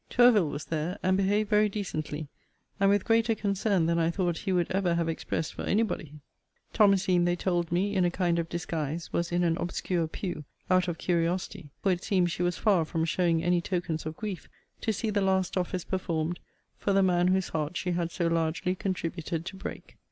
[0.09, 2.27] Tourville was there; and behaved very decently,
[2.79, 6.13] and with greater concern than I thought he would ever have expressed for any body.
[6.73, 10.87] Thomasine, they told me, in a kind of disguise, was in an obscure pew, out
[10.87, 14.49] of curiosity (for it seems she was far from showing any tokens of grief)
[14.81, 16.39] to see the last office performed
[16.79, 19.97] for the man whose heart she had so largely contributed to break.